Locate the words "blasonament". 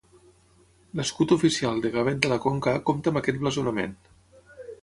3.45-3.97